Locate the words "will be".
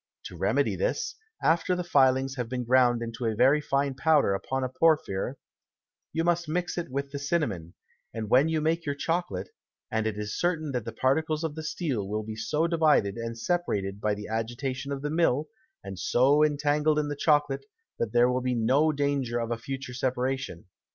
12.07-12.35, 18.27-18.55